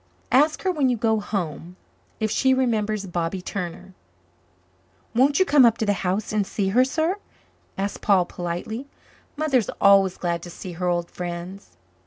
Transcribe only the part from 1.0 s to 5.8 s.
home if she remembers Bobby Turner." "Won't you come up